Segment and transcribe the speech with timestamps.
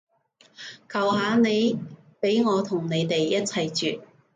[0.89, 1.79] 求下你
[2.19, 4.03] 畀我同你哋一齊住